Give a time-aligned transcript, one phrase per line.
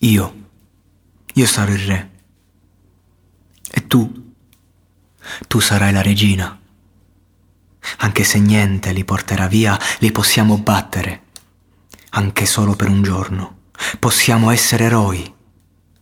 [0.00, 0.48] Io,
[1.32, 2.10] io sarò il re.
[3.70, 4.32] E tu,
[5.48, 6.58] tu sarai la regina.
[7.98, 11.22] Anche se niente li porterà via, li possiamo battere.
[12.10, 13.58] Anche solo per un giorno.
[13.98, 15.34] Possiamo essere eroi.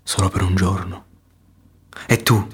[0.03, 1.05] Solo per un giorno.
[2.07, 2.47] E tu,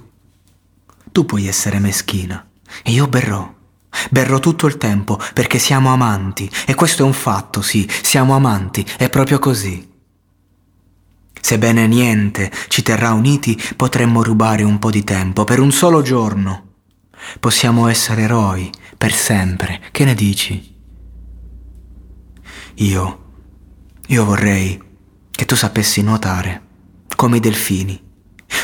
[1.11, 2.47] tu puoi essere meschina.
[2.83, 3.55] E io berrò.
[4.11, 6.51] Berrò tutto il tempo perché siamo amanti.
[6.67, 8.87] E questo è un fatto, sì, siamo amanti.
[8.97, 9.90] È proprio così.
[11.51, 16.75] Sebbene niente ci terrà uniti, potremmo rubare un po' di tempo per un solo giorno.
[17.41, 19.81] Possiamo essere eroi per sempre.
[19.91, 20.77] Che ne dici?
[22.75, 23.33] Io,
[24.07, 24.81] io vorrei
[25.29, 26.63] che tu sapessi nuotare,
[27.17, 28.01] come i delfini.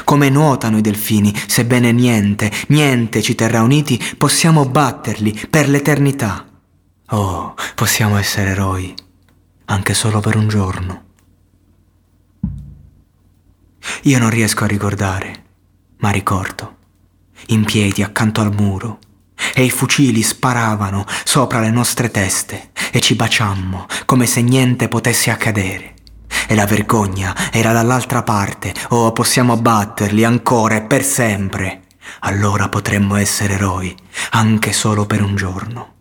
[0.04, 6.46] Come nuotano i delfini, sebbene niente, niente ci terrà uniti, possiamo batterli per l'eternità.
[7.08, 8.94] Oh, possiamo essere eroi,
[9.64, 11.05] anche solo per un giorno.
[14.06, 15.42] Io non riesco a ricordare,
[15.96, 16.76] ma ricordo,
[17.48, 19.00] in piedi accanto al muro,
[19.52, 25.32] e i fucili sparavano sopra le nostre teste e ci baciammo come se niente potesse
[25.32, 25.94] accadere.
[26.46, 28.72] E la vergogna era dall'altra parte.
[28.90, 31.82] Oh, possiamo batterli ancora e per sempre.
[32.20, 33.92] Allora potremmo essere eroi,
[34.30, 35.94] anche solo per un giorno.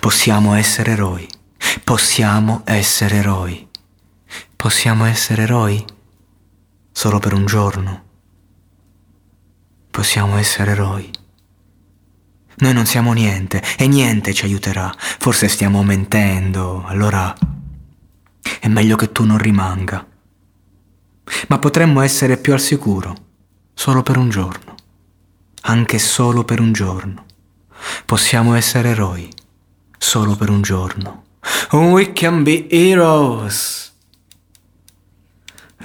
[0.00, 1.28] Possiamo essere eroi.
[1.84, 3.68] Possiamo essere eroi.
[4.56, 5.94] Possiamo essere eroi
[7.06, 8.02] solo per un giorno.
[9.92, 11.08] Possiamo essere eroi.
[12.56, 14.92] Noi non siamo niente e niente ci aiuterà.
[14.98, 17.32] Forse stiamo mentendo, allora
[18.58, 20.04] è meglio che tu non rimanga.
[21.46, 23.14] Ma potremmo essere più al sicuro,
[23.72, 24.74] solo per un giorno.
[25.60, 27.24] Anche solo per un giorno.
[28.04, 29.30] Possiamo essere eroi,
[29.96, 31.22] solo per un giorno.
[31.70, 33.95] We can be heroes.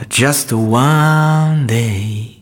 [0.09, 2.40] Just one day.